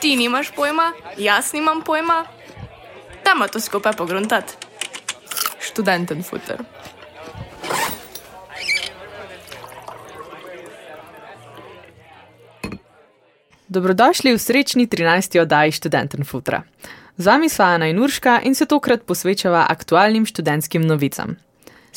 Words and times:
Ti 0.00 0.16
nimaš 0.16 0.50
pojma, 0.56 0.92
jaz 1.16 1.52
nimam 1.52 1.82
pojma. 1.82 2.24
Dajmo 3.24 3.48
to 3.48 3.60
skupaj 3.60 3.92
pogruntati. 3.92 4.54
Študenten 5.60 6.22
futer. 6.22 6.58
Dobrodošli 13.68 14.32
v 14.32 14.38
srečni 14.38 14.86
13. 14.86 15.40
oddaji 15.40 15.72
Študenten 15.72 16.24
futra. 16.24 16.62
Z 17.16 17.26
vami 17.26 17.48
sva 17.48 17.74
Ana 17.76 17.86
in 17.86 17.98
Urška 17.98 18.40
in 18.42 18.54
se 18.54 18.66
tokrat 18.66 19.02
posvečava 19.02 19.66
aktualnim 19.68 20.26
študentskim 20.26 20.82
novicam. 20.82 21.36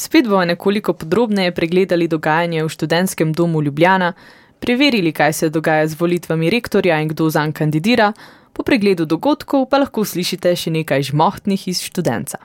Spet 0.02 0.28
bomo 0.28 0.46
nekoliko 0.46 0.94
podrobneje 0.94 1.52
pregledali 1.52 2.08
dogajanje 2.08 2.64
v 2.64 2.70
študentskem 2.70 3.34
domu 3.34 3.62
Ljubljana, 3.62 4.14
preverili, 4.60 5.12
kaj 5.12 5.34
se 5.34 5.50
dogaja 5.50 5.88
z 5.88 6.00
volitvami 6.00 6.50
rektorja 6.50 6.98
in 7.02 7.08
kdo 7.08 7.30
zanj 7.30 7.52
kandidira, 7.54 8.14
po 8.54 8.64
pregledu 8.64 9.06
dogodkov 9.06 9.68
pa 9.70 9.78
lahko 9.78 10.02
slišite 10.02 10.56
še 10.58 10.74
nekaj 10.74 11.06
žmohtnih 11.12 11.68
iz 11.70 11.84
študenca. 11.86 12.42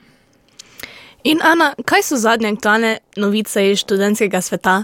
In 1.25 1.41
Ana, 1.41 1.71
kaj 1.81 2.05
so 2.05 2.21
zadnje 2.21 2.53
aktualne 2.53 2.99
novice 3.17 3.65
iz 3.71 3.81
študentskega 3.87 4.43
sveta? 4.45 4.77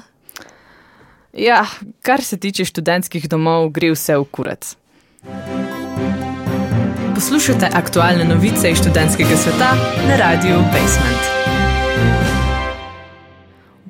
Ja, 1.36 1.66
kar 2.00 2.24
se 2.24 2.40
tiče 2.40 2.64
študentskih 2.64 3.28
domov, 3.28 3.68
gre 3.76 3.92
vse 3.92 4.16
v 4.16 4.24
kurac. 4.32 4.72
Poslušate 7.20 7.68
aktualne 7.68 8.24
novice 8.24 8.72
iz 8.72 8.80
študentskega 8.80 9.36
sveta 9.36 9.76
na 10.08 10.16
radiju 10.24 10.64
Basement. 10.72 12.31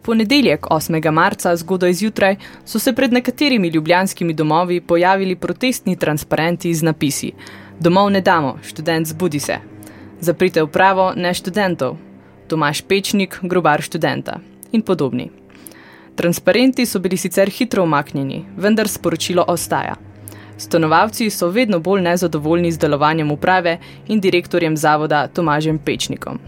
Ponedeljek, 0.02 0.66
8. 0.66 1.10
marca, 1.10 1.56
zgodaj 1.56 1.92
zjutraj, 1.92 2.36
so 2.64 2.78
se 2.78 2.92
pred 2.92 3.12
nekaterimi 3.12 3.68
ljubljanskimi 3.68 4.34
domovi 4.34 4.80
pojavili 4.80 5.36
protestni 5.36 5.96
transparenti 5.96 6.74
z 6.74 6.82
napisi: 6.82 7.32
Domov 7.80 8.10
ne 8.10 8.20
damo, 8.20 8.58
študent 8.62 9.06
zbudi 9.06 9.40
se. 9.40 9.58
Zaprite 10.20 10.62
upravo, 10.62 11.12
ne 11.16 11.34
študentov. 11.34 11.96
Tomaš 12.48 12.82
Pečnik, 12.82 13.38
grobar 13.42 13.82
študenta 13.82 14.40
in 14.72 14.82
podobni. 14.82 15.30
Transparenti 16.14 16.86
so 16.86 16.98
bili 16.98 17.16
sicer 17.16 17.50
hitro 17.50 17.82
omaknjeni, 17.82 18.44
vendar 18.56 18.88
sporočilo 18.88 19.44
ostaja. 19.48 19.94
Stanovalci 20.58 21.30
so 21.30 21.48
vedno 21.48 21.78
bolj 21.78 22.02
nezadovoljni 22.02 22.72
z 22.72 22.78
delovanjem 22.78 23.30
uprave 23.30 23.78
in 24.08 24.20
direktorjem 24.20 24.76
zavoda 24.76 25.26
Tomažem 25.26 25.78
Pečnikom. 25.78 26.38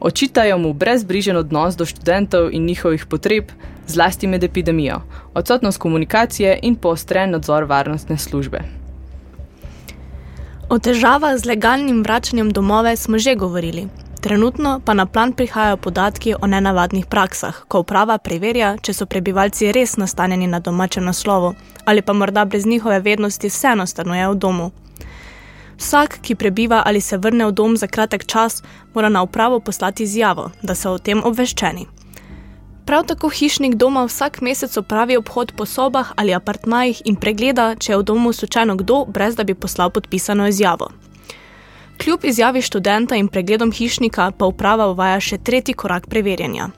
Očitajo 0.00 0.58
mu 0.58 0.72
brezbrižen 0.72 1.36
odnos 1.36 1.76
do 1.76 1.84
študentov 1.84 2.48
in 2.52 2.64
njihovih 2.64 3.06
potreb, 3.06 3.44
zlasti 3.86 4.26
med 4.26 4.44
epidemijo, 4.44 5.00
odsotnost 5.34 5.78
komunikacije 5.78 6.58
in 6.62 6.76
poostren 6.76 7.30
nadzor 7.30 7.64
varnostne 7.64 8.18
službe. 8.18 8.60
O 10.68 10.78
težavah 10.78 11.36
z 11.36 11.44
legalnim 11.44 12.02
vračanjem 12.02 12.50
domove 12.50 12.96
smo 12.96 13.18
že 13.18 13.34
govorili. 13.34 13.88
Trenutno 14.20 14.80
pa 14.84 14.94
na 14.94 15.06
plan 15.06 15.32
prihajajo 15.32 15.76
podatki 15.76 16.34
o 16.42 16.46
nenavadnih 16.46 17.06
praksah, 17.06 17.64
ko 17.68 17.80
uprava 17.80 18.18
preverja, 18.18 18.76
če 18.82 18.92
so 18.92 19.06
prebivalci 19.06 19.72
res 19.72 19.96
nastanjeni 19.96 20.46
na 20.46 20.60
domačem 20.60 21.04
naslovu 21.04 21.54
ali 21.84 22.02
pa 22.02 22.12
morda 22.12 22.44
brez 22.44 22.66
njihove 22.66 23.00
vednosti 23.00 23.48
vseeno 23.48 23.86
stanujejo 23.86 24.32
v 24.32 24.36
domu. 24.36 24.70
Vsak, 25.80 26.18
ki 26.20 26.34
prebiva 26.34 26.82
ali 26.86 27.00
se 27.00 27.16
vrne 27.16 27.46
v 27.46 27.52
dom 27.52 27.76
za 27.76 27.86
kratek 27.86 28.26
čas, 28.26 28.62
mora 28.94 29.08
na 29.08 29.22
upravo 29.22 29.60
poslati 29.60 30.02
izjavo, 30.02 30.50
da 30.62 30.74
so 30.74 30.92
o 30.92 30.98
tem 30.98 31.22
obveščeni. 31.24 31.86
Prav 32.84 33.06
tako 33.06 33.28
hišnik 33.28 33.74
doma 33.80 34.02
vsak 34.04 34.40
mesec 34.44 34.76
opravi 34.76 35.16
obhod 35.16 35.52
po 35.56 35.64
sobah 35.66 36.12
ali 36.16 36.34
apartmajih 36.34 37.00
in 37.04 37.16
pregleda, 37.16 37.74
če 37.80 37.92
je 37.92 37.98
v 37.98 38.02
domu 38.02 38.32
slučajno 38.32 38.76
kdo, 38.76 39.04
brez 39.08 39.36
da 39.36 39.44
bi 39.44 39.54
poslal 39.54 39.90
podpisano 39.90 40.48
izjavo. 40.48 40.90
Kljub 42.02 42.24
izjavi 42.24 42.62
študenta 42.62 43.16
in 43.16 43.28
pregledom 43.28 43.72
hišnika 43.72 44.30
pa 44.38 44.46
uprava 44.46 44.90
uvaja 44.90 45.20
še 45.20 45.38
tretji 45.38 45.74
korak 45.74 46.08
preverjanja. 46.12 46.68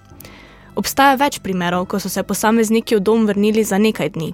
Obstaja 0.76 1.18
več 1.18 1.40
primerov, 1.42 1.86
ko 1.86 1.98
so 1.98 2.08
se 2.08 2.22
posamezniki 2.22 2.96
v 2.96 3.00
dom 3.00 3.26
vrnili 3.26 3.64
za 3.64 3.78
nekaj 3.78 4.14
dni. 4.14 4.32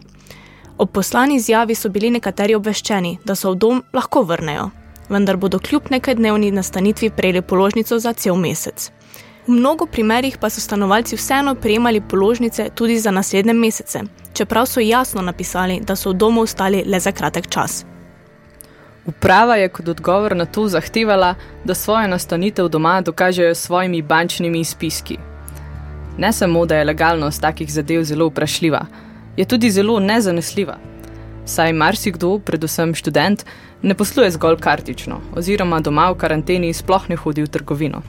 Ob 0.78 0.90
poslani 0.92 1.36
izjavi 1.36 1.74
so 1.74 1.88
bili 1.88 2.10
nekateri 2.10 2.54
obveščeni, 2.54 3.16
da 3.26 3.34
so 3.34 3.50
v 3.50 3.58
dom 3.58 3.78
lahko 3.92 4.20
vrnejo, 4.22 4.68
vendar 5.10 5.36
bodo 5.36 5.58
kljub 5.58 5.88
nekaj 5.90 6.14
dnevni 6.14 6.52
nastanitvi 6.54 7.10
prejeli 7.10 7.42
položnico 7.42 7.98
za 7.98 8.12
cel 8.12 8.36
mesec. 8.38 8.92
V 9.46 9.56
mnogo 9.56 9.86
primerih 9.86 10.36
pa 10.38 10.50
so 10.50 10.60
stanovalci 10.60 11.16
vseeno 11.16 11.54
prejemali 11.54 12.00
položnice 12.00 12.68
tudi 12.74 12.98
za 12.98 13.10
naslednje 13.10 13.52
mesece, 13.52 14.02
čeprav 14.32 14.66
so 14.66 14.80
jasno 14.80 15.22
napisali, 15.22 15.80
da 15.80 15.96
so 15.96 16.12
v 16.12 16.14
domu 16.14 16.46
ostali 16.46 16.84
le 16.86 17.00
za 17.00 17.12
kratek 17.12 17.50
čas. 17.50 17.84
Uprava 19.06 19.56
je 19.56 19.68
kot 19.68 19.88
odgovor 19.88 20.36
na 20.36 20.44
to 20.44 20.68
zahtevala, 20.68 21.34
da 21.64 21.74
svojo 21.74 22.08
nastanitev 22.08 22.68
doma 22.68 23.00
dokažejo 23.00 23.54
s 23.54 23.66
svojimi 23.66 24.02
bančnimi 24.02 24.60
izpiski. 24.60 25.18
Ne 26.18 26.32
samo, 26.32 26.66
da 26.66 26.76
je 26.76 26.84
legalnost 26.84 27.40
takih 27.40 27.72
zadev 27.72 28.04
zelo 28.04 28.26
vprašljiva, 28.28 28.86
je 29.38 29.44
tudi 29.44 29.70
zelo 29.70 30.00
nezanesljiva. 30.00 30.76
Saj 31.46 31.72
marsikdo, 31.72 32.38
predvsem 32.38 32.94
študent, 32.94 33.44
ne 33.82 33.94
posluje 33.94 34.30
zgolj 34.34 34.58
kartično, 34.60 35.20
oziroma 35.38 35.78
doma 35.80 36.10
v 36.10 36.18
karanteni 36.18 36.74
sploh 36.74 37.06
ne 37.08 37.16
hodi 37.16 37.46
v 37.46 37.52
trgovino. 37.54 38.02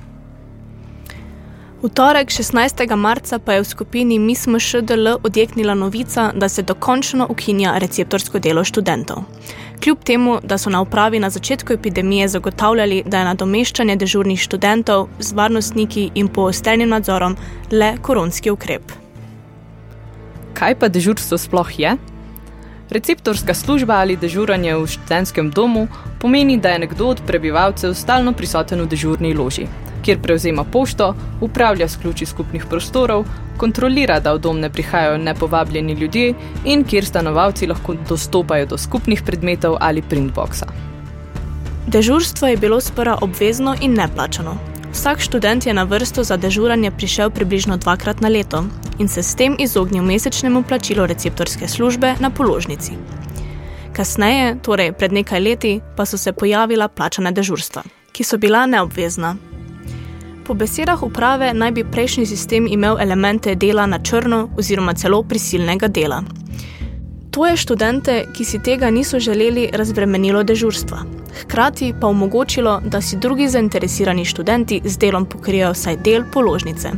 V 1.82 1.88
torek 1.96 2.28
16. 2.28 2.96
marca 2.96 3.40
pa 3.40 3.54
je 3.54 3.62
v 3.62 3.68
skupini 3.68 4.20
Mismo 4.20 4.60
ŠDL 4.60 5.22
odjeknila 5.24 5.74
novica, 5.74 6.32
da 6.36 6.50
se 6.50 6.62
dokončno 6.62 7.28
ukinja 7.30 7.78
receptorsko 7.78 8.40
delo 8.40 8.64
študentov. 8.64 9.24
Kljub 9.84 10.04
temu, 10.04 10.40
da 10.44 10.58
so 10.58 10.70
na 10.70 10.82
upravi 10.82 11.20
na 11.20 11.30
začetku 11.30 11.74
epidemije 11.74 12.28
zagotavljali, 12.28 13.04
da 13.06 13.20
je 13.20 13.26
nadomeščanje 13.26 13.96
dežurnih 13.96 14.42
študentov 14.42 15.08
z 15.20 15.34
varnostniki 15.34 16.10
in 16.16 16.28
poostrenim 16.28 16.90
nadzorom 16.90 17.38
le 17.72 17.94
koronski 18.02 18.52
ukrep. 18.52 19.09
Kaj 20.54 20.76
pa 20.80 20.88
dežurstvo 20.90 21.38
sploh 21.38 21.80
je? 21.80 21.98
Receptorska 22.90 23.54
služba 23.54 24.00
ali 24.02 24.18
dežuranje 24.18 24.76
v 24.76 24.88
študentskem 24.88 25.52
domu 25.52 25.88
pomeni, 26.20 26.58
da 26.58 26.70
je 26.70 26.80
nekdo 26.80 27.08
od 27.08 27.22
prebivalcev 27.28 27.94
stalno 27.94 28.34
prisoten 28.34 28.82
v 28.82 28.88
dežurni 28.90 29.34
loži, 29.34 29.68
kjer 30.02 30.18
prevzema 30.22 30.64
pošto, 30.64 31.14
upravlja 31.42 31.88
s 31.88 31.98
ključi 32.02 32.26
skupnih 32.26 32.66
prostorov, 32.66 33.26
kontrolira, 33.58 34.20
da 34.20 34.34
v 34.34 34.40
dom 34.40 34.60
ne 34.60 34.70
prihajajo 34.70 35.18
nepovabljeni 35.18 35.94
ljudje 35.94 36.34
in 36.66 36.84
kjer 36.84 37.06
stanovalci 37.06 37.68
lahko 37.68 37.96
dostopajo 38.10 38.66
do 38.66 38.78
skupnih 38.78 39.22
predmetov 39.22 39.78
ali 39.80 40.02
printboxa. 40.02 40.72
Dežurstvo 41.88 42.48
je 42.48 42.58
bilo 42.58 42.82
sprva 42.82 43.18
obvezno 43.22 43.76
in 43.82 43.94
neplačano. 43.94 44.58
Vsak 44.92 45.22
študent 45.22 45.66
je 45.66 45.74
na 45.74 45.84
vrsto 45.84 46.24
za 46.24 46.38
dežuranje 46.38 46.92
prišel 46.92 47.30
približno 47.30 47.78
dvakrat 47.78 48.22
na 48.22 48.28
leto 48.28 48.66
in 49.00 49.08
se 49.08 49.24
s 49.24 49.36
tem 49.36 49.56
izognil 49.60 50.04
mesečnemu 50.04 50.64
plačilu 50.64 51.06
receptorske 51.06 51.68
službe 51.68 52.16
na 52.20 52.30
položnici. 52.30 52.92
Kasneje, 53.94 54.58
torej 54.64 54.92
pred 54.92 55.14
nekaj 55.14 55.40
leti, 55.40 55.82
pa 55.96 56.06
so 56.06 56.18
se 56.18 56.34
pojavila 56.34 56.88
plačana 56.88 57.32
dežurstva, 57.32 57.84
ki 58.12 58.24
so 58.24 58.38
bila 58.38 58.66
neobvezna. 58.66 59.36
Po 60.46 60.54
besedah 60.54 61.04
uprave 61.04 61.54
naj 61.54 61.72
bi 61.72 61.84
prejšnji 61.84 62.26
sistem 62.26 62.68
imel 62.68 62.98
elemente 63.00 63.56
dela 63.56 63.86
na 63.86 64.00
črno 64.00 64.50
oziroma 64.58 64.94
celo 64.94 65.24
prisilnega 65.24 65.88
dela. 65.88 66.24
To 67.40 67.48
je 67.48 67.58
študente, 67.58 68.26
ki 68.36 68.44
si 68.44 68.60
tega 68.60 68.90
niso 68.92 69.20
želeli, 69.20 69.70
razbremenilo 69.72 70.42
dežurstva. 70.44 70.98
Hkrati 71.42 71.94
pa 72.02 72.08
omogočilo, 72.08 72.82
da 72.84 73.02
si 73.02 73.18
drugi 73.18 73.48
zainteresirani 73.48 74.26
študenti 74.26 74.82
z 74.84 74.98
delom 74.98 75.26
pokrijejo 75.26 75.70
vsaj 75.72 75.98
del 76.04 76.26
položnice. 76.34 76.92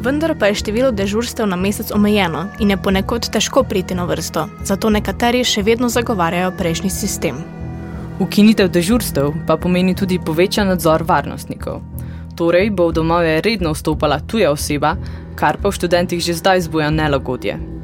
Vendar 0.00 0.36
pa 0.38 0.46
je 0.46 0.54
število 0.54 0.92
dežurstev 0.92 1.48
na 1.50 1.56
mesec 1.56 1.90
omejeno 1.90 2.44
in 2.60 2.70
je 2.70 2.76
ponekod 2.76 3.26
težko 3.26 3.62
priti 3.62 3.94
na 3.94 4.04
vrsto, 4.04 4.46
zato 4.62 4.90
nekateri 4.90 5.42
še 5.44 5.66
vedno 5.66 5.88
zagovarjajo 5.88 6.54
prejšnji 6.58 6.90
sistem. 6.90 7.42
Ukinitev 8.20 8.70
dežurstev 8.70 9.34
pa 9.50 9.56
pomeni 9.56 9.96
tudi 9.98 10.20
povečan 10.22 10.70
nadzor 10.70 11.02
varnostnikov. 11.02 11.82
Torej 12.38 12.70
bo 12.70 12.86
v 12.88 13.00
domove 13.02 13.40
redno 13.40 13.74
vstopala 13.74 14.20
tuja 14.20 14.54
oseba, 14.54 14.94
kar 15.34 15.58
pa 15.58 15.74
v 15.74 15.78
študentih 15.80 16.22
že 16.22 16.38
zdaj 16.38 16.68
zbuja 16.70 16.94
nelagodje. 16.94 17.79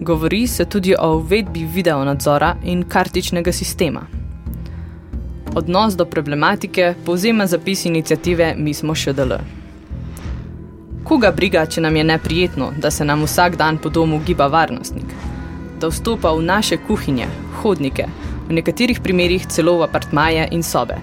Govori 0.00 0.46
se 0.46 0.64
tudi 0.64 0.94
o 0.98 1.16
uvedbi 1.16 1.64
videonadzora 1.64 2.56
in 2.64 2.82
kartičnega 2.88 3.52
sistema. 3.52 4.00
Odnos 5.54 5.94
do 5.96 6.04
problematike 6.04 6.94
povzema 7.06 7.46
zapis 7.46 7.84
inicijative 7.84 8.54
Mi 8.58 8.74
smo 8.74 8.94
ŠDL. 8.94 9.32
Koga 11.04 11.30
briga, 11.30 11.66
če 11.66 11.80
nam 11.80 11.96
je 11.96 12.04
neprijetno, 12.04 12.72
da 12.80 12.90
se 12.90 13.04
nam 13.04 13.22
vsak 13.22 13.56
dan 13.56 13.78
po 13.78 13.88
domu 13.88 14.20
giba 14.26 14.46
varnostnik? 14.46 15.14
Da 15.80 15.88
vstopa 15.88 16.32
v 16.32 16.42
naše 16.42 16.76
kuhinje, 16.86 17.28
hodnike, 17.62 18.06
v 18.48 18.52
nekaterih 18.52 19.00
primerjih 19.00 19.46
celo 19.46 19.78
v 19.78 19.84
apartmaje 19.84 20.48
in 20.50 20.62
sobe. 20.62 20.98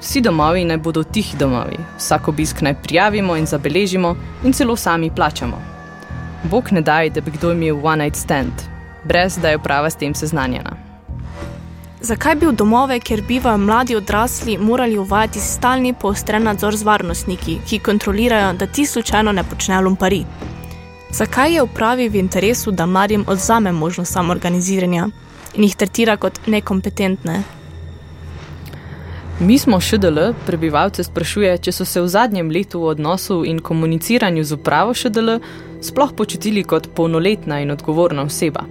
Vsi 0.00 0.20
domovi 0.20 0.64
naj 0.64 0.76
bodo 0.76 1.02
tihi 1.02 1.38
domovi, 1.38 1.78
vsak 1.96 2.28
obisk 2.28 2.60
naj 2.60 2.74
prijavimo 2.82 3.36
in 3.36 3.46
zabeležimo 3.46 4.16
in 4.44 4.52
celo 4.52 4.76
sami 4.76 5.10
plačamo. 5.10 5.71
Bog 6.50 6.72
ne 6.72 6.80
daj, 6.80 7.10
da 7.10 7.20
bi 7.20 7.30
kdo 7.30 7.52
imel 7.52 7.86
one 7.86 8.04
night 8.04 8.16
stand, 8.16 8.52
brez 9.04 9.38
da 9.38 9.48
je 9.48 9.56
uprava 9.56 9.90
s 9.90 9.96
tem 9.96 10.14
seznanjena. 10.14 10.76
Zakaj 12.00 12.34
bi 12.34 12.46
v 12.46 12.52
domove, 12.52 12.98
kjer 13.00 13.22
bivajo 13.22 13.58
mladi 13.58 13.96
odrasli, 13.96 14.58
morali 14.58 14.98
uvajati 14.98 15.40
stalni 15.40 15.94
poostren 15.94 16.42
nadzor 16.42 16.76
z 16.76 16.82
varnostniki, 16.82 17.58
ki 17.68 17.78
kontrolirajo, 17.78 18.52
da 18.52 18.66
ti 18.66 18.86
slučajno 18.86 19.32
ne 19.32 19.44
počnejo 19.44 19.80
lumpari? 19.80 20.24
Zakaj 21.10 21.54
je 21.54 21.62
upravi 21.62 22.08
v 22.08 22.16
interesu, 22.16 22.70
da 22.70 22.86
mladim 22.86 23.24
odzame 23.28 23.72
možnost 23.72 24.12
samoorganiziranja 24.12 25.08
in 25.54 25.64
jih 25.64 25.76
tretira 25.76 26.16
kot 26.16 26.40
nekompetentne? 26.46 27.42
Mi 29.40 29.58
smo 29.58 29.80
ŠDL, 29.80 30.32
prebivalce 30.46 31.04
sprašuje, 31.04 31.58
če 31.58 31.72
so 31.72 31.84
se 31.84 32.00
v 32.00 32.08
zadnjem 32.08 32.50
letu 32.50 32.80
v 32.80 32.96
odnosu 32.96 33.44
in 33.44 33.60
komuniciranju 33.60 34.44
z 34.44 34.54
upravo 34.54 34.94
ŠDL 34.94 35.38
sploh 35.82 36.12
počutili 36.16 36.64
kot 36.64 36.88
polnoletna 36.94 37.60
in 37.60 37.70
odgovorna 37.70 38.22
oseba, 38.22 38.64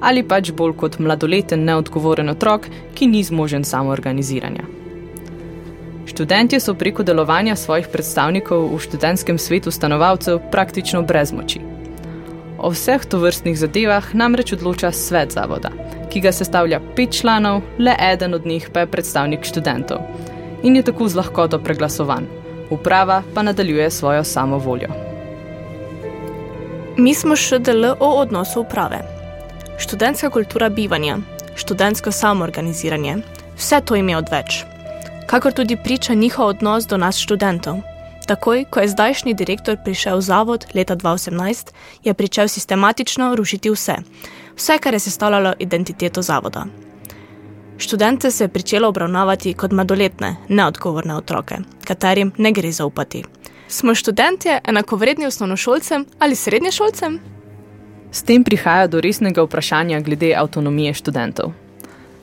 ali 0.00 0.22
pač 0.22 0.52
bolj 0.52 0.76
kot 0.76 0.98
mladoleten 0.98 1.64
neodgovoren 1.64 2.28
otrok, 2.28 2.68
ki 2.94 3.06
ni 3.06 3.22
zmožen 3.24 3.64
samoorganiziranja. 3.64 4.68
Študentje 6.08 6.60
so 6.60 6.74
preko 6.74 7.02
delovanja 7.02 7.56
svojih 7.56 7.88
predstavnikov 7.92 8.70
v 8.72 8.78
študentskem 8.80 9.38
svetu 9.38 9.70
stanovalcev 9.70 10.40
praktično 10.52 11.02
brez 11.02 11.32
moči. 11.32 11.60
O 12.58 12.70
vseh 12.74 13.04
tovrstnih 13.04 13.58
zadevah 13.58 14.14
namreč 14.14 14.52
odloča 14.56 14.90
svet 14.92 15.36
zavoda, 15.36 15.70
ki 16.10 16.20
ga 16.20 16.32
sestavlja 16.32 16.80
pet 16.96 17.12
članov, 17.20 17.60
le 17.78 17.94
eden 18.12 18.34
od 18.34 18.46
njih 18.46 18.70
pa 18.72 18.80
je 18.80 18.90
predstavnik 18.90 19.44
študentov. 19.44 20.00
In 20.62 20.76
je 20.76 20.82
tako 20.82 21.08
z 21.08 21.20
lahkoto 21.20 21.60
preglasovan. 21.62 22.26
Uprava 22.70 23.22
pa 23.34 23.42
nadaljuje 23.42 23.90
svojo 23.90 24.24
samovoljo. 24.24 25.07
Mi 26.98 27.12
smo 27.14 27.36
še 27.38 27.60
DL 27.62 27.92
o 28.02 28.06
odnosu 28.18 28.64
uprave. 28.64 28.96
Študentska 29.78 30.32
kultura 30.34 30.66
bivanja, 30.68 31.20
študentsko 31.54 32.10
samoorganiziranje, 32.10 33.12
vse 33.54 33.78
to 33.86 33.94
ime 33.94 34.16
odveč. 34.18 34.64
Kakor 35.30 35.54
tudi 35.54 35.76
priča 35.78 36.16
njihov 36.18 36.56
odnos 36.56 36.88
do 36.90 36.98
nas 36.98 37.20
študentov. 37.22 37.78
Takoj, 38.26 38.64
ko 38.66 38.82
je 38.82 38.90
zdajšnji 38.90 39.36
direktor 39.38 39.78
prišel 39.84 40.18
v 40.18 40.26
zavod 40.26 40.66
leta 40.74 40.96
2018, 40.98 41.70
je 42.02 42.14
pričel 42.18 42.50
sistematično 42.50 43.30
rušiti 43.38 43.70
vse, 43.70 44.00
vse, 44.58 44.78
kar 44.82 44.98
je 44.98 45.04
sestavljalo 45.06 45.54
identiteto 45.62 46.22
zavoda. 46.22 46.66
Študente 47.78 48.30
se 48.30 48.44
je 48.44 48.48
pričelo 48.48 48.88
obravnavati 48.88 49.54
kot 49.54 49.70
mladoletne, 49.70 50.34
neodgovorne 50.48 51.14
otroke, 51.14 51.62
katerim 51.86 52.34
ne 52.38 52.52
gre 52.52 52.72
zaupati. 52.72 53.22
Smo 53.70 53.94
študentje 53.94 54.60
enakovredni 54.64 55.26
osnovnošolcem 55.26 56.06
ali 56.18 56.34
srednješolcem? 56.34 57.18
S 58.10 58.22
tem 58.22 58.44
prihaja 58.44 58.86
do 58.86 59.00
resnega 59.00 59.42
vprašanja 59.42 60.00
glede 60.00 60.32
avtonomije 60.36 60.94
študentov. 60.94 61.52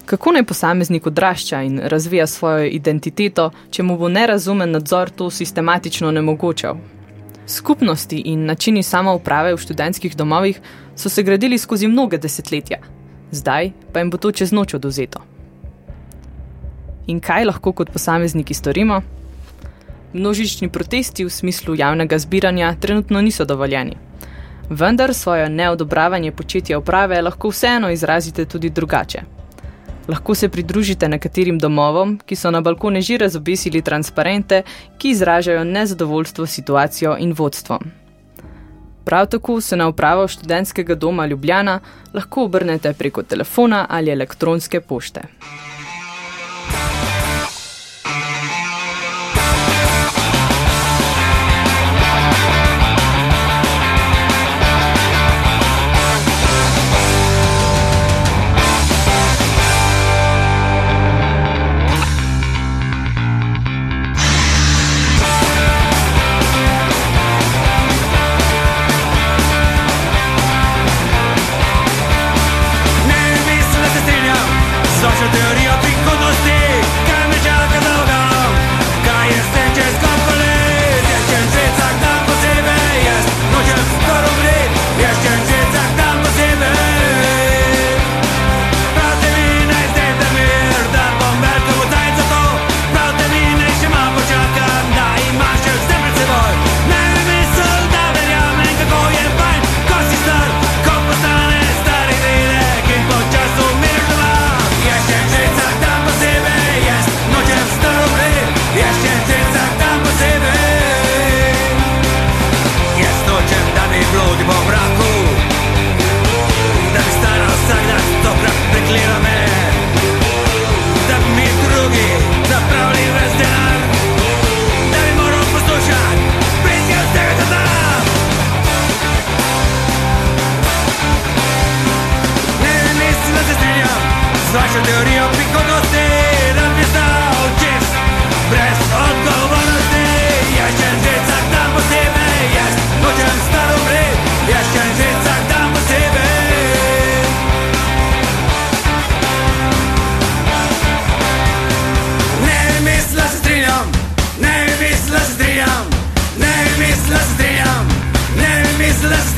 Kako 0.05 0.31
naj 0.31 0.43
posameznik 0.43 1.07
odrašča 1.07 1.61
in 1.61 1.79
razvija 1.79 2.27
svojo 2.27 2.65
identiteto, 2.65 3.51
če 3.69 3.83
mu 3.83 3.97
bo 3.97 4.09
nerazumen 4.09 4.71
nadzor 4.71 5.09
to 5.09 5.29
sistematično 5.29 6.11
nemogočal? 6.11 6.77
Skupnosti 7.47 8.17
in 8.25 8.45
načini 8.45 8.83
samouprave 8.83 9.53
v 9.53 9.61
študentskih 9.61 10.17
domovih 10.17 10.61
so 10.95 11.09
se 11.09 11.23
gradili 11.23 11.57
skozi 11.57 11.87
mnoge 11.87 12.17
desetletja, 12.17 12.77
zdaj 13.31 13.71
pa 13.93 13.99
jim 13.99 14.09
bo 14.09 14.17
to 14.17 14.31
čez 14.31 14.51
noč 14.51 14.73
oduzeto. 14.73 15.21
In 17.07 17.19
kaj 17.19 17.45
lahko 17.45 17.71
kot 17.71 17.93
posamezniki 17.93 18.53
storimo? 18.53 19.01
Množični 20.15 20.69
protesti 20.69 21.25
v 21.25 21.29
smislu 21.29 21.75
javnega 21.75 22.17
zbiranja 22.19 22.75
trenutno 22.79 23.21
niso 23.21 23.45
dovoljeni. 23.45 23.97
Vendar 24.69 25.13
svojo 25.13 25.49
neodobravanje 25.49 26.31
početja 26.31 26.77
uprave 26.79 27.21
lahko 27.21 27.49
vseeno 27.49 27.89
izrazite 27.91 28.45
tudi 28.45 28.69
drugače. 28.69 29.21
Lahko 30.07 30.35
se 30.35 30.49
pridružite 30.49 31.09
nekaterim 31.09 31.59
domovom, 31.59 32.15
ki 32.25 32.35
so 32.35 32.51
na 32.51 32.61
balkone 32.61 33.01
že 33.01 33.17
razobesili 33.17 33.81
transparente, 33.81 34.63
ki 34.97 35.09
izražajo 35.09 35.63
nezadovoljstvo 35.63 36.45
situacijo 36.45 37.17
in 37.19 37.33
vodstvom. 37.37 37.91
Prav 39.05 39.27
tako 39.27 39.61
se 39.61 39.75
na 39.75 39.87
upravo 39.87 40.27
študentskega 40.27 40.95
doma 40.95 41.25
Ljubljana 41.25 41.79
lahko 42.13 42.43
obrnete 42.43 42.93
preko 42.93 43.23
telefona 43.23 43.85
ali 43.89 44.11
elektronske 44.11 44.81
pošte. 44.81 45.21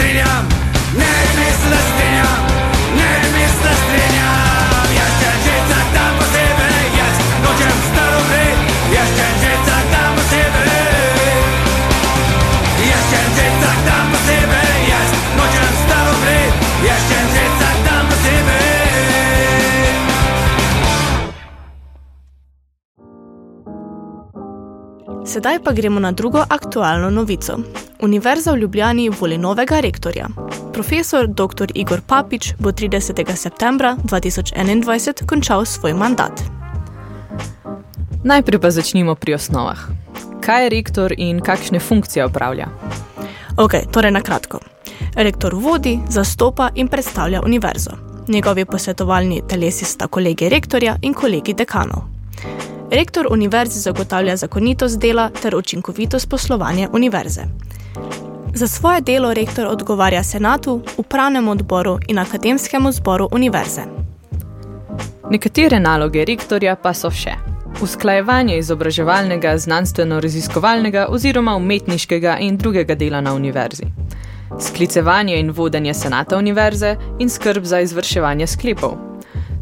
zastrinjam, 0.08 0.46
ne, 0.98 1.12
ne 1.36 2.57
Sedaj 25.38 25.60
pa 25.64 25.72
gremo 25.72 26.00
na 26.00 26.12
drugo 26.12 26.42
aktualno 26.50 27.10
novico. 27.10 27.58
Univerza 28.02 28.52
v 28.52 28.58
Ljubljani 28.58 29.10
voli 29.10 29.38
novega 29.38 29.80
rektorja. 29.80 30.28
Profesor 30.74 31.28
dr. 31.28 31.72
Igor 31.74 32.02
Papič 32.02 32.54
bo 32.60 32.72
30. 32.72 33.36
septembra 33.36 33.96
2021 34.04 35.26
končal 35.26 35.66
svoj 35.66 35.94
mandat. 35.94 36.42
Najprej 38.24 38.60
pa 38.60 38.72
začnimo 38.72 39.16
pri 39.16 39.34
osnovah. 39.34 39.78
Kaj 40.42 40.64
je 40.64 40.70
rektor 40.70 41.14
in 41.18 41.40
kakšne 41.40 41.80
funkcije 41.80 42.26
upravlja? 42.26 42.68
Ok, 43.58 43.74
torej 43.94 44.12
na 44.12 44.22
kratko. 44.22 44.60
Rektor 45.16 45.54
vodi, 45.54 46.00
zastopa 46.10 46.72
in 46.76 46.88
predstavlja 46.88 47.42
univerzo. 47.46 47.92
Njegovi 48.28 48.66
posvetovalni 48.66 49.42
telesi 49.48 49.86
sta 49.86 50.08
kolegi 50.08 50.50
rektorja 50.50 50.98
in 51.02 51.14
kolegi 51.14 51.54
dekanov. 51.54 52.02
Rektor 52.92 53.28
univerze 53.32 53.80
zagotavlja 53.80 54.36
zakonitost 54.36 55.00
dela 55.00 55.30
ter 55.42 55.56
učinkovitost 55.56 56.30
poslovanja 56.30 56.90
univerze. 56.94 57.42
Za 58.54 58.68
svoje 58.68 59.02
delo 59.02 59.34
rektor 59.34 59.68
odgovarja 59.68 60.24
senatu, 60.24 60.82
upravnemu 60.98 61.52
odboru 61.52 62.00
in 62.08 62.20
akademskemu 62.20 62.92
zboru 62.92 63.28
univerze. 63.32 63.82
Nekatere 65.30 65.80
naloge 65.80 66.26
rektorja 66.26 66.76
pa 66.76 66.94
so 66.94 67.12
še 67.12 67.36
usklajevanje 67.82 68.58
izobraževalnega, 68.58 69.58
znanstveno-raziskovalnega 69.58 71.06
oziroma 71.10 71.56
umetniškega 71.56 72.38
in 72.40 72.58
drugega 72.58 72.96
dela 72.96 73.22
na 73.22 73.34
univerzi, 73.34 73.86
sklicevanje 74.60 75.40
in 75.40 75.52
vodenje 75.52 75.94
senata 75.94 76.38
univerze 76.38 76.96
in 77.20 77.30
skrb 77.30 77.64
za 77.64 77.80
izvrševanje 77.80 78.48
sklepov, 78.48 79.07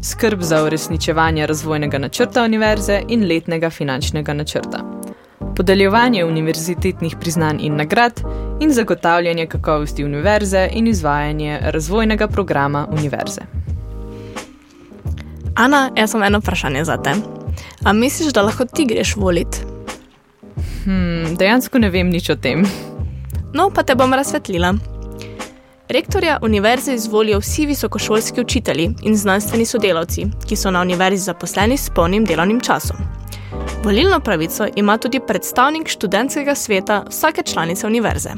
skrb 0.06 0.42
za 0.42 0.62
uresničevanje 0.64 1.46
razvojnega 1.46 1.98
načrta 1.98 2.44
univerze 2.44 3.02
in 3.08 3.28
letnega 3.28 3.70
finančnega 3.70 4.32
načrta 4.32 4.96
podeljevanje 5.56 6.24
univerzitetnih 6.24 7.16
priznanj 7.20 7.56
in 7.60 7.76
nagrad 7.76 8.20
in 8.60 8.72
zagotavljanje 8.72 9.46
kakovosti 9.46 10.04
univerze 10.04 10.68
in 10.72 10.86
izvajanje 10.86 11.58
razvojnega 11.62 12.28
programa 12.28 12.88
univerze. 12.92 13.40
Ana, 15.54 15.90
jaz 15.96 16.10
sem 16.10 16.22
eno 16.22 16.38
vprašanje 16.38 16.84
za 16.84 16.96
te. 16.96 17.14
A 17.84 17.92
misliš, 17.92 18.32
da 18.32 18.42
lahko 18.42 18.64
ti 18.64 18.84
greš 18.84 19.16
voliti? 19.16 19.58
Hmm, 20.84 21.36
dejansko 21.36 21.78
ne 21.78 21.90
vem 21.90 22.08
nič 22.08 22.30
o 22.30 22.36
tem. 22.36 22.66
No, 23.54 23.70
pa 23.70 23.82
te 23.82 23.94
bom 23.94 24.12
razsvetlila. 24.12 24.74
Rektorja 25.88 26.38
univerze 26.42 26.94
izvolijo 26.94 27.38
vsi 27.38 27.66
visokošolski 27.66 28.40
učitelji 28.40 28.90
in 29.02 29.16
znanstveni 29.16 29.64
sodelavci, 29.64 30.24
ki 30.48 30.56
so 30.56 30.70
na 30.70 30.80
univerzi 30.80 31.22
zaposleni 31.22 31.76
s 31.76 31.90
polnim 31.94 32.24
delovnim 32.24 32.60
časom. 32.60 32.96
Volilno 33.84 34.20
pravico 34.20 34.66
ima 34.76 34.98
tudi 34.98 35.20
predstavnik 35.26 35.88
študentskega 35.88 36.54
sveta 36.54 37.04
vsake 37.08 37.42
članice 37.42 37.86
univerze. 37.86 38.30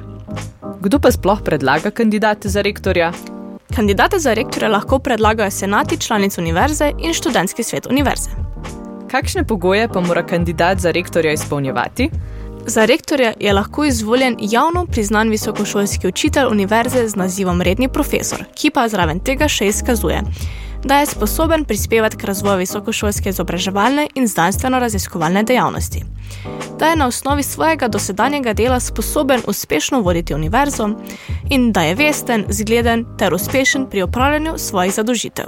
Kdo 0.81 0.99
pa 0.99 1.11
sploh 1.11 1.38
predlaga 1.45 1.90
kandidate 1.90 2.49
za 2.49 2.62
rektorja? 2.62 3.12
Kandidate 3.76 4.19
za 4.19 4.35
rektorja 4.35 4.69
lahko 4.69 4.99
predlagajo 4.99 5.50
senati 5.50 6.00
članic 6.00 6.38
univerze 6.38 6.93
in 6.99 7.14
študentski 7.14 7.62
svet 7.62 7.87
univerze. 7.87 8.31
Kakšne 9.11 9.45
pogoje 9.45 9.88
pa 9.88 10.00
mora 10.00 10.26
kandidat 10.26 10.78
za 10.78 10.90
rektorja 10.90 11.33
izpolnjevati? 11.33 12.11
Za 12.68 12.84
rektorja 12.84 13.32
je 13.40 13.52
lahko 13.52 13.84
izvoljen 13.84 14.37
javno 14.40 14.87
priznan 14.87 15.30
visokošolski 15.30 16.08
učitelj 16.08 16.46
univerze 16.50 17.08
z 17.08 17.16
nazivom 17.16 17.62
redni 17.62 17.88
profesor, 17.88 18.44
ki 18.54 18.70
pa 18.70 18.88
zraven 18.88 19.20
tega 19.25 19.48
še 19.48 19.70
izkazuje, 19.70 20.20
da 20.84 20.98
je 20.98 21.06
sposoben 21.06 21.64
prispevati 21.64 22.16
k 22.16 22.28
razvoju 22.28 22.58
visokošolske 22.58 23.32
izobraževalne 23.32 24.06
in 24.14 24.28
znanstveno-raziskovalne 24.28 25.46
dejavnosti. 25.48 26.04
Da 26.78 26.92
je 26.92 26.96
na 26.96 27.06
osnovi 27.06 27.42
svojega 27.42 27.88
dosedanjega 27.88 28.52
dela 28.52 28.80
sposoben 28.80 29.40
uspešno 29.46 30.00
voditi 30.00 30.34
univerzo 30.34 30.90
in 31.50 31.72
da 31.72 31.88
je 31.88 31.94
vesten, 31.94 32.44
zgleden 32.48 33.06
ter 33.18 33.34
uspešen 33.34 33.87
pri 33.90 34.02
upravljanju 34.02 34.58
svojih 34.58 34.94
zadožitev. 34.94 35.46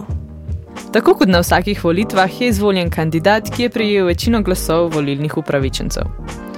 Tako 0.92 1.14
kot 1.14 1.28
na 1.28 1.40
vsakih 1.40 1.84
volitvah 1.84 2.40
je 2.40 2.48
izvoljen 2.48 2.90
kandidat, 2.90 3.50
ki 3.56 3.62
je 3.62 3.70
prejel 3.70 4.06
večino 4.06 4.42
glasov 4.42 4.88
volilnih 4.94 5.36
upravičencev. 5.36 6.48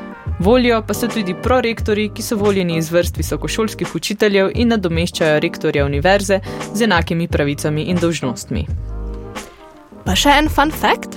Volijo 0.43 0.83
pa 0.87 0.95
se 0.95 1.09
tudi 1.09 1.35
prorektori, 1.43 2.09
ki 2.15 2.23
so 2.23 2.37
voljeni 2.37 2.77
iz 2.77 2.91
vrst 2.91 3.17
visokošolskih 3.17 3.95
učiteljev 3.95 4.49
in 4.55 4.73
nadomeščajo 4.75 5.37
rektorja 5.41 5.85
univerze 5.87 6.41
z 6.75 6.83
enakimi 6.83 7.29
pravicami 7.29 7.85
in 7.93 8.01
dolžnostmi. 8.03 8.65
Pa 10.03 10.17
še 10.19 10.35
en 10.41 10.49
fun 10.51 10.75
fact: 10.75 11.15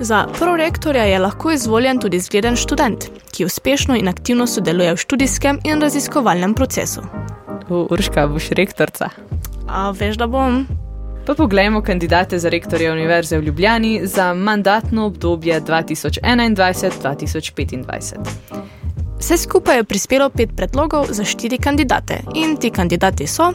za 0.00 0.22
prorektorja 0.38 1.04
je 1.04 1.18
lahko 1.20 1.52
izvoljen 1.52 2.00
tudi 2.00 2.22
zgleden 2.24 2.56
študent, 2.56 3.10
ki 3.36 3.44
uspešno 3.44 3.98
in 4.00 4.08
aktivno 4.08 4.46
sodeluje 4.46 4.94
v 4.94 5.02
študijskem 5.04 5.60
in 5.64 5.84
raziskovalnem 5.84 6.54
procesu. 6.54 7.04
Urška, 7.68 8.26
boš 8.32 8.48
rektorca. 8.56 9.10
A 9.68 9.90
veš, 9.92 10.16
da 10.16 10.26
bom. 10.26 10.64
Pa 11.26 11.34
poglejmo 11.34 11.82
kandidate 11.82 12.38
za 12.38 12.48
rektorja 12.48 12.92
Univerze 12.92 13.38
v 13.38 13.44
Ljubljani 13.44 14.00
za 14.04 14.34
mandatno 14.34 15.06
obdobje 15.06 15.60
2021-2025. 15.60 18.14
Vse 19.18 19.36
skupaj 19.36 19.76
je 19.76 19.84
prispelo 19.84 20.30
pet 20.30 20.50
predlogov 20.56 21.06
za 21.08 21.24
štiri 21.24 21.58
kandidate 21.58 22.20
in 22.34 22.56
ti 22.56 22.70
kandidati 22.70 23.26
so 23.26 23.52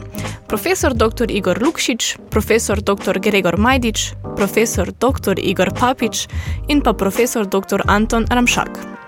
profesor 0.48 0.94
dr. 0.94 1.30
Igor 1.30 1.62
Lukšič, 1.62 2.16
profesor 2.30 2.80
dr. 2.80 3.18
Gregor 3.18 3.58
Majdič, 3.58 4.12
profesor 4.36 4.92
dr. 4.92 5.38
Igor 5.38 5.70
Papič 5.80 6.28
in 6.68 6.80
pa 6.80 6.92
profesor 6.92 7.46
dr. 7.46 7.82
Anton 7.86 8.26
Ramšak. 8.30 8.99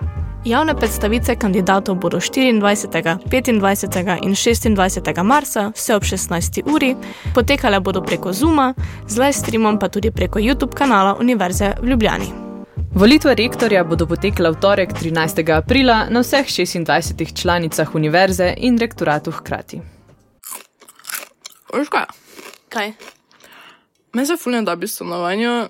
Javne 0.45 0.75
predstavitve 0.75 1.35
kandidatov 1.35 1.95
bodo 1.95 2.17
24., 2.17 2.59
25. 2.59 4.19
in 4.23 4.35
26. 4.35 5.23
marca, 5.23 5.71
vse 5.75 5.95
ob 5.95 6.03
16. 6.03 6.61
uri, 6.75 6.95
potekale 7.35 7.79
bodo 7.79 8.01
preko 8.01 8.33
Zuma, 8.33 8.73
z 9.07 9.17
live 9.17 9.33
streamom 9.33 9.79
pa 9.79 9.87
tudi 9.89 10.11
preko 10.11 10.39
YouTube 10.39 10.75
kanala 10.75 11.15
Univerze 11.19 11.73
v 11.81 11.87
Ljubljani. 11.87 12.27
Volitve 12.91 13.35
rektorja 13.35 13.83
bodo 13.83 14.05
potekle 14.05 14.51
v 14.51 14.59
torek 14.59 14.93
13. 14.93 15.55
aprila 15.55 16.05
na 16.09 16.19
vseh 16.19 16.45
26 16.45 17.41
članicah 17.41 17.95
univerze 17.95 18.53
in 18.57 18.77
rektoratu 18.77 19.31
hkrati. 19.31 19.81
Užkaj. 21.79 22.05
Kaj? 22.69 22.91
Meni 24.13 24.27
se 24.27 24.37
fulno 24.37 24.61
da 24.61 24.75
bi 24.75 24.87
stanovanje 24.87 25.67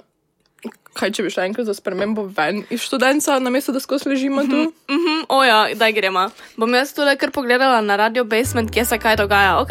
kaj 0.94 1.12
če 1.12 1.24
bi 1.26 1.32
šla 1.34 1.48
enkrat 1.50 1.68
za 1.68 1.74
spremembo 1.74 2.28
ven 2.38 2.64
iz 2.70 2.82
študenta, 2.86 3.40
namesto 3.40 3.74
da 3.74 3.80
skozi 3.80 4.10
ležimo 4.10 4.44
tu? 4.44 4.60
Mhm, 4.92 4.98
mm 4.98 5.26
oja, 5.30 5.68
da 5.76 5.92
gremo. 5.92 6.28
Bom 6.58 6.74
jaz 6.74 6.94
tole 6.94 7.16
kar 7.18 7.32
pogledala 7.32 7.82
na 7.82 7.96
radio 7.96 8.24
basement, 8.24 8.72
kje 8.72 8.86
se 8.86 9.00
kaj 9.00 9.18
dogaja, 9.24 9.58
ok? 9.60 9.70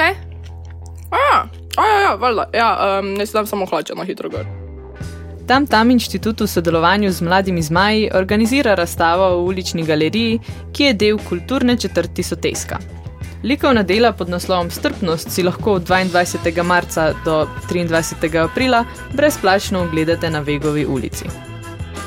Ja, 1.12 1.45
ja, 1.76 2.00
ja, 2.02 2.14
valjda. 2.14 2.49
Ja, 2.55 2.99
um, 2.99 3.14
ne 3.14 3.26
sedem 3.26 3.47
samo 3.47 3.67
hlače 3.67 3.95
na 3.95 4.05
hitro 4.05 4.31
gor. 4.33 4.49
Tam 5.47 5.67
tam 5.67 5.91
inštitut 5.91 6.41
v 6.41 6.47
sodelovanju 6.47 7.11
z 7.12 7.21
mladimi 7.23 7.62
zmaji 7.62 8.11
organizira 8.14 8.75
razstavo 8.75 9.29
v 9.37 9.47
ulični 9.47 9.85
galeriji, 9.85 10.41
ki 10.73 10.85
je 10.85 10.93
del 10.95 11.19
kulturne 11.29 11.76
četrti 11.76 12.23
Soteska. 12.23 12.79
Likovna 13.44 13.82
dela 13.82 14.12
pod 14.12 14.28
naslovom 14.28 14.70
Strpnost 14.70 15.30
si 15.30 15.42
lahko 15.42 15.72
od 15.72 15.88
22. 15.88 16.62
marca 16.62 17.12
do 17.25 17.49
23. 17.70 18.44
aprila 18.44 18.84
brezplačno 19.12 19.82
ogledate 19.82 20.30
na 20.30 20.40
Vegovi 20.40 20.87
ulici. 20.87 21.25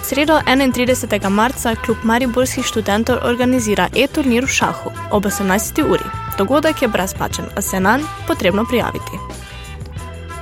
Sredo 0.03 0.39
31. 0.47 1.29
marca 1.29 1.75
klub 1.75 1.97
Mariborskih 2.03 2.65
študentov 2.65 3.17
organizira 3.23 3.89
e-turnir 3.95 4.45
v 4.45 4.47
šahu 4.47 4.91
ob 5.11 5.25
18. 5.25 5.83
uri. 5.83 6.03
Dogodek 6.37 6.81
je 6.81 6.87
brezplačen, 6.87 7.45
a 7.55 7.61
se 7.61 7.79
nam 7.79 8.01
potrebno 8.27 8.65
prijaviti. 8.69 9.19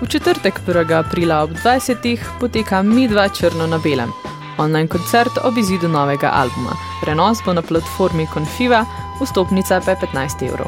V 0.01 0.07
četrtek 0.07 0.59
1. 0.67 0.99
aprila 0.99 1.43
ob 1.43 1.49
20. 1.49 2.17
poteka 2.39 2.81
Mi 2.81 3.07
dva 3.07 3.29
črno 3.29 3.67
na 3.67 3.77
belem. 3.77 4.11
Online 4.57 4.87
koncert 4.87 5.31
ob 5.43 5.57
izidu 5.57 5.87
novega 5.87 6.29
albuma. 6.33 6.75
Prenos 7.01 7.37
bo 7.45 7.53
na 7.53 7.61
platformi 7.61 8.27
Confiva, 8.33 8.85
vstopnica 9.21 9.81
pa 9.85 9.91
je 9.91 9.97
15 9.97 10.47
evrov. 10.47 10.67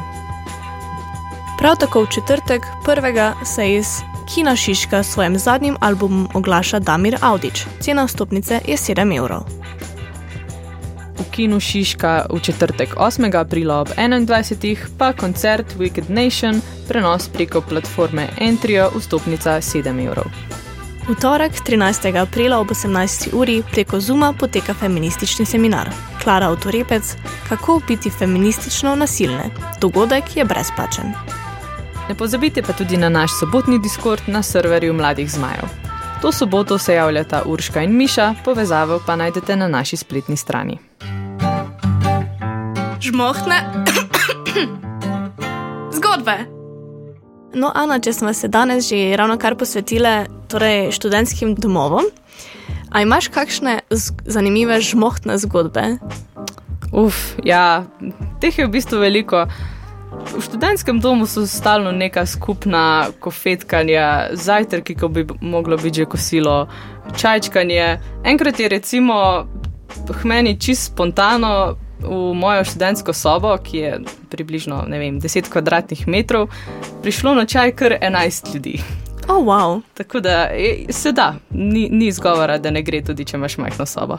Prav 1.58 1.76
tako 1.80 2.04
v 2.04 2.08
četrtek, 2.10 2.62
prvega, 2.86 3.34
se 3.44 3.74
iz 3.74 3.88
Kina 4.34 4.56
Šiška 4.56 5.04
s 5.04 5.14
svojim 5.14 5.38
zadnjim 5.38 5.78
albumom 5.80 6.28
oglaša 6.34 6.80
Damir 6.80 7.18
Audič. 7.22 7.66
Cena 7.80 8.06
vstopnice 8.06 8.62
je 8.68 8.78
7 8.78 9.18
evrov. 9.18 9.42
V 11.20 11.32
Kinu 11.32 11.60
Šiška 11.60 12.26
v 12.30 12.40
četrtek 12.40 12.96
8. 12.96 13.36
aprila 13.40 13.80
ob 13.82 13.88
21. 13.88 14.78
pa 14.98 15.14
koncert 15.14 15.76
Wicked 15.78 16.10
Nation, 16.10 16.62
prenos 16.88 17.30
preko 17.30 17.62
platforme 17.62 18.28
Entrio, 18.40 18.92
vstopnica 18.96 19.62
7 19.62 20.08
evrov. 20.08 20.26
V 21.08 21.16
torek 21.22 21.54
13. 21.54 22.18
aprila 22.22 22.60
ob 22.60 22.72
18. 22.72 23.34
uri 23.34 23.64
preko 23.72 24.00
Zuma 24.00 24.34
poteka 24.34 24.74
feministični 24.74 25.46
seminar. 25.46 25.90
Klara 26.26 26.48
Autorepec, 26.48 27.16
kako 27.50 27.82
biti 27.88 28.10
feministično 28.10 28.96
nasilne. 28.96 29.44
Dogodek 29.82 30.38
je 30.38 30.46
brezplačen. 30.46 31.14
Ne 32.10 32.16
pozabite 32.16 32.62
pa 32.62 32.74
tudi 32.74 32.98
na 32.98 33.10
naš 33.10 33.40
sobotni 33.40 33.80
Discord 33.80 34.22
na 34.28 34.44
serverju 34.44 34.94
Mladih 34.94 35.32
Zmajev. 35.32 35.70
To 36.22 36.32
soboto 36.32 36.78
se 36.78 36.94
javljata 36.94 37.44
Urška 37.46 37.82
in 37.82 37.98
Miša, 37.98 38.34
povezavo 38.46 39.00
pa 39.06 39.16
najdete 39.16 39.56
na 39.56 39.68
naši 39.68 39.98
spletni 39.98 40.38
strani. 40.38 40.80
Žmohne 43.02 43.86
zgodbe. 45.94 46.38
No, 47.54 47.72
Ana, 47.76 48.00
če 48.00 48.14
smo 48.14 48.34
se 48.34 48.48
danes 48.48 48.90
že 48.90 49.16
ravno 49.18 49.38
kar 49.38 49.56
posvetile 49.56 50.26
torej 50.48 50.92
študentskim 50.92 51.56
domovom, 51.56 52.04
a 52.92 53.02
imaš 53.02 53.28
kakšne 53.28 53.80
zanimive 54.26 54.82
žmohtne 54.82 55.38
zgodbe? 55.38 55.98
Uf, 56.92 57.36
ja, 57.44 57.86
teh 58.40 58.56
je 58.58 58.68
v 58.68 58.72
bistvu 58.72 59.02
veliko. 59.02 59.46
V 60.26 60.42
študentskem 60.42 61.00
domu 61.04 61.28
so 61.28 61.44
stalno 61.48 61.92
neka 61.92 62.26
skupna 62.26 63.12
kofetkanja, 63.20 64.34
zajtrki, 64.34 64.96
ko 64.96 65.12
bi 65.12 65.26
moglo 65.42 65.78
biti 65.78 66.02
že 66.02 66.06
kosilo, 66.06 66.68
čajčkanje. 67.18 68.00
Enkrat 68.24 68.60
je 68.60 68.70
recimo 68.70 69.46
meni 70.24 70.60
čist 70.60 70.94
spontano 70.94 71.76
v 72.00 72.34
mojo 72.34 72.64
študentsko 72.64 73.14
sobo, 73.14 73.58
ki 73.58 73.78
je 73.78 73.92
približno 74.30 74.86
vem, 74.90 75.20
10 75.20 75.50
kvadratnih 75.50 76.08
metrov, 76.08 76.52
prišlo 77.02 77.36
na 77.36 77.46
čaj 77.46 77.72
kar 77.76 77.98
11 78.02 78.54
ljudi. 78.54 78.80
Oh, 79.28 79.46
wow. 79.46 79.82
Tako 79.94 80.20
da 80.20 80.50
se 80.90 81.12
da, 81.12 81.36
ni, 81.50 81.90
ni 81.92 82.08
izgovora, 82.08 82.58
da 82.58 82.72
ne 82.72 82.82
gre 82.82 83.02
tudi, 83.04 83.26
če 83.26 83.38
imaš 83.38 83.58
majhno 83.58 83.86
sobo. 83.86 84.18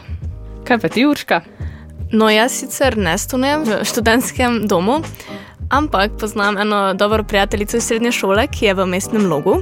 Kaj 0.66 0.78
pa 0.82 0.88
ti, 0.88 1.06
Urška? 1.06 1.40
No, 2.12 2.30
jaz 2.30 2.58
sicer 2.58 2.96
ne 2.98 3.18
stanujem 3.18 3.64
v 3.66 3.78
študentskem 3.86 4.66
domu, 4.66 5.00
ampak 5.70 6.18
poznam 6.20 6.58
eno 6.58 6.94
dobro 6.94 7.25
prijateljico 7.25 7.76
iz 7.76 7.84
srednje 7.86 8.12
šole, 8.12 8.46
ki 8.46 8.66
je 8.66 8.75
v 8.75 8.86
mestnem 8.86 9.26
logu. 9.30 9.60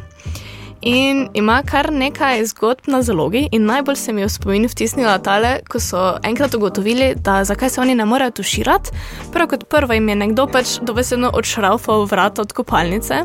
In 0.84 1.28
ima 1.34 1.62
kar 1.64 1.92
nekaj 1.92 2.44
zgodb 2.44 2.88
na 2.92 3.02
zalogi, 3.02 3.48
in 3.52 3.64
najbolj 3.64 3.96
se 3.96 4.12
mi 4.12 4.20
je 4.20 4.26
v 4.26 4.32
spomin 4.32 4.66
vtisnila 4.68 5.18
tale, 5.18 5.58
ko 5.68 5.80
so 5.80 6.18
enkrat 6.22 6.54
ugotovili, 6.54 7.14
da 7.16 7.44
zakaj 7.44 7.70
se 7.70 7.80
oni 7.80 7.94
ne 7.94 8.04
morejo 8.04 8.30
tuširati. 8.40 8.90
Prvo 9.32 9.46
kot 9.46 9.64
prvo 9.68 9.92
jim 9.92 10.08
je 10.08 10.16
nekdo 10.16 10.46
pač 10.46 10.78
dobesedno 10.82 11.30
odšraufal 11.32 12.04
vrata 12.04 12.42
od 12.42 12.52
kopalnice, 12.52 13.24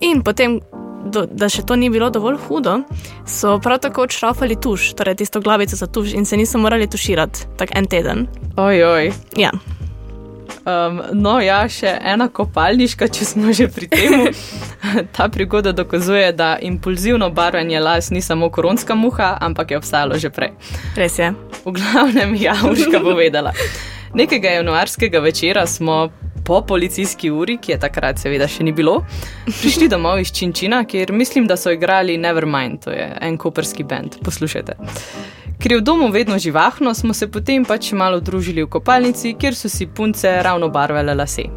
in 0.00 0.22
potem 0.22 0.60
do, 1.04 1.26
da 1.30 1.48
še 1.48 1.62
to 1.66 1.76
ni 1.76 1.90
bilo 1.90 2.10
dovolj 2.10 2.38
hudo, 2.48 2.80
so 3.26 3.58
prav 3.62 3.80
tako 3.84 4.08
odšrafali 4.08 4.56
tuš, 4.60 4.92
torej 4.98 5.20
tisto 5.22 5.40
glavico 5.40 5.76
za 5.76 5.86
tuš, 5.86 6.14
in 6.14 6.24
se 6.24 6.36
niso 6.36 6.58
morali 6.58 6.90
tuširati 6.90 7.46
tak 7.56 7.76
en 7.76 7.86
teden. 7.86 8.26
Ojoj. 8.56 9.12
Ja. 9.36 9.52
Um, 10.64 11.02
no, 11.12 11.34
ja, 11.44 11.58
še 11.68 11.90
ena 12.00 12.30
kopalniška, 12.32 13.10
če 13.12 13.26
smo 13.28 13.52
že 13.52 13.66
pri 13.68 13.88
tem. 13.90 14.14
Ta 15.16 15.28
prigoda 15.28 15.74
dokazuje, 15.76 16.30
da 16.32 16.54
impulzivno 16.56 17.28
barvanje 17.30 17.80
las 17.84 18.08
ni 18.10 18.22
samo 18.24 18.48
koronska 18.48 18.96
muha, 18.96 19.34
ampak 19.44 19.74
je 19.74 19.80
obstajalo 19.80 20.16
že 20.16 20.32
prej. 20.32 20.54
Res 20.96 21.18
je. 21.20 21.34
V 21.64 21.74
glavnem, 21.76 22.32
ja, 22.40 22.56
Urška 22.64 23.02
bo 23.04 23.12
vedela. 23.18 23.52
Nekega 24.16 24.56
januarskega 24.56 25.20
večera 25.20 25.66
smo 25.66 26.08
po 26.44 26.60
policijski 26.60 27.30
uri, 27.30 27.58
ki 27.58 27.72
je 27.72 27.78
takrat 27.80 28.18
seveda 28.20 28.48
še 28.48 28.64
ni 28.64 28.72
bilo, 28.72 29.00
prišli 29.46 29.88
domov 29.88 30.20
iz 30.20 30.32
Činčina, 30.32 30.84
kjer 30.84 31.12
mislim, 31.12 31.46
da 31.46 31.56
so 31.56 31.72
igrali 31.72 32.18
Nevermind, 32.18 32.84
to 32.84 32.90
je 32.90 33.08
en 33.20 33.38
koperski 33.38 33.84
bend. 33.84 34.20
Poslušajte. 34.24 34.76
Ker 35.58 35.72
je 35.72 35.78
v 35.78 35.84
domu 35.84 36.10
vedno 36.12 36.38
živahno, 36.38 36.94
smo 36.94 37.14
se 37.14 37.30
potem 37.30 37.64
pač 37.64 37.92
malo 37.92 38.20
družili 38.20 38.64
v 38.64 38.70
kopalnici, 38.70 39.36
kjer 39.40 39.56
so 39.56 39.68
si 39.68 39.86
punce 39.86 40.42
ravno 40.42 40.68
barvale 40.68 41.14
lase. 41.14 41.48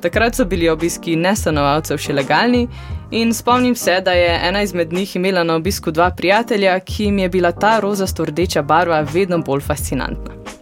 Takrat 0.00 0.38
so 0.38 0.46
bili 0.46 0.68
obiski 0.70 1.16
nestanovalcev 1.18 1.98
še 1.98 2.14
legalni 2.14 2.68
in 3.10 3.32
spomnim 3.34 3.74
se, 3.74 3.98
da 4.04 4.14
je 4.14 4.30
ena 4.48 4.62
izmed 4.62 4.92
njih 4.92 5.16
imela 5.16 5.42
na 5.44 5.56
obisku 5.58 5.90
dva 5.90 6.12
prijatelja, 6.14 6.78
ki 6.80 7.08
jim 7.08 7.18
je 7.18 7.28
bila 7.28 7.52
ta 7.52 7.80
rozasto-rdeča 7.82 8.62
barva 8.62 9.00
vedno 9.12 9.42
bolj 9.42 9.66
fascinantna 9.66 10.57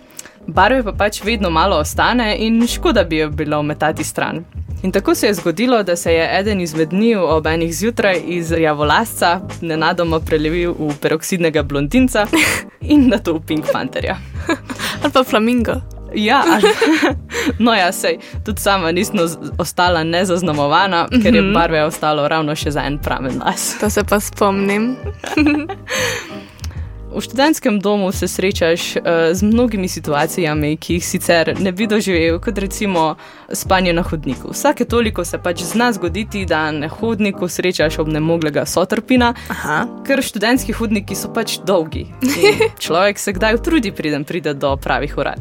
barve 0.46 0.82
pa 0.82 0.92
pač 0.92 1.22
vedno 1.24 1.50
malo 1.50 1.76
ostane 1.76 2.36
in 2.38 2.66
škoda 2.66 3.04
bi 3.04 3.18
jo 3.18 3.30
bilo 3.30 3.62
metati 3.62 4.04
stran. 4.04 4.44
In 4.82 4.92
tako 4.92 5.14
se 5.14 5.26
je 5.26 5.34
zgodilo, 5.34 5.82
da 5.82 5.96
se 5.96 6.12
je 6.12 6.38
eden 6.38 6.60
izmed 6.60 6.92
njih 6.92 7.18
ob 7.18 7.46
enih 7.46 7.74
zjutraj 7.74 8.20
iz 8.26 8.50
javolasca 8.50 9.40
nenadoma 9.60 10.20
prelevil 10.20 10.74
v 10.78 10.92
peroksidnega 11.00 11.62
blondinca 11.62 12.26
in 12.94 13.08
na 13.08 13.18
to 13.18 13.34
v 13.34 13.40
Pink 13.46 13.64
Pantherja. 13.72 14.16
Ali 15.02 15.12
pa 15.12 15.24
flamingo. 15.24 15.72
Ja, 16.14 16.44
ali, 16.46 16.68
no, 17.64 17.74
ja, 17.74 17.92
sej, 17.92 18.18
tudi 18.44 18.60
sama 18.60 18.92
nisem 18.92 19.18
ostala 19.58 20.04
nezaznamovana, 20.04 21.08
ker 21.22 21.34
je 21.34 21.42
mhm. 21.42 21.52
barve 21.52 21.82
ostalo 21.84 22.28
ravno 22.28 22.54
še 22.56 22.70
za 22.70 22.86
en 22.86 22.98
pramen 22.98 23.40
las. 23.44 23.74
To 23.80 23.90
se 23.90 24.04
pa 24.04 24.20
spomnim. 24.20 24.96
V 27.16 27.20
študentskem 27.20 27.80
domu 27.80 28.12
se 28.12 28.28
srečaš 28.28 28.96
uh, 28.96 29.02
z 29.32 29.42
mnogimi 29.42 29.88
situacijami, 29.88 30.76
ki 30.76 30.98
jih 30.98 31.06
sicer 31.06 31.54
ne 31.60 31.72
bi 31.72 31.86
doživel, 31.86 32.36
kot 32.44 32.58
recimo 32.58 33.14
spanje 33.52 33.92
na 33.92 34.02
hodniku. 34.02 34.52
Vsake 34.52 34.84
toliko 34.84 35.24
se 35.24 35.38
pač 35.38 35.62
zna 35.64 35.92
zgoditi, 35.92 36.44
da 36.44 36.70
na 36.70 36.88
hodniku 36.88 37.48
srečaš 37.48 37.98
obnemoglega 38.04 38.66
sotrpina, 38.66 39.32
Aha. 39.48 39.86
ker 40.04 40.20
študentski 40.20 40.76
hodniki 40.76 41.16
so 41.16 41.32
pač 41.32 41.56
dolgi. 41.64 42.04
Človek 42.84 43.18
se 43.18 43.32
kdaj 43.32 43.62
utrudi, 43.62 43.96
preden 43.96 44.24
pride 44.24 44.52
do 44.54 44.76
pravih 44.76 45.16
urad. 45.16 45.40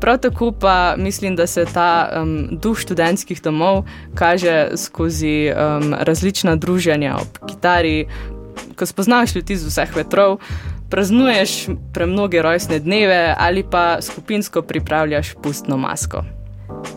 Prav 0.00 0.18
tako 0.18 0.52
pa 0.52 0.94
mislim, 0.96 1.36
da 1.36 1.46
se 1.46 1.64
ta 1.64 2.08
um, 2.22 2.48
duh 2.52 2.78
študentskih 2.78 3.42
domov 3.42 3.84
kaže 4.14 4.70
skozi 4.76 5.50
um, 5.50 5.94
različna 5.98 6.56
druženja 6.56 7.16
ob 7.16 7.48
kitari, 7.48 8.06
ko 8.76 8.86
spoznaš 8.86 9.34
ljudi 9.34 9.56
z 9.56 9.66
vseh 9.66 9.96
vetrov, 9.96 10.38
praznuješ 10.90 11.66
premnoge 11.94 12.42
rojstne 12.42 12.78
dneve 12.78 13.34
ali 13.38 13.64
pa 13.70 14.02
skupinsko 14.02 14.62
pripravljaš 14.62 15.34
pustno 15.42 15.76
masko. 15.76 16.24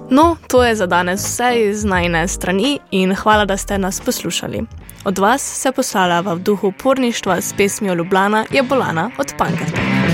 No, 0.10 0.38
to 0.48 0.64
je 0.64 0.76
za 0.76 0.86
danes 0.86 1.26
vse 1.26 1.70
iz 1.70 1.84
najne 1.84 2.28
strani 2.28 2.80
in 2.92 3.16
hvala, 3.16 3.46
da 3.46 3.58
ste 3.58 3.78
nas 3.78 4.02
poslušali. 4.02 4.64
Od 5.06 5.20
vas 5.20 5.42
se 5.42 5.72
poslala 5.72 6.22
v 6.22 6.40
duhu 6.40 6.72
porništva 6.84 7.42
s 7.42 7.54
pesmijo 7.58 7.94
Ljubljana 7.94 8.46
je 8.52 8.64
bolana 8.64 9.12
od 9.18 9.34
Pankrta. 9.38 10.13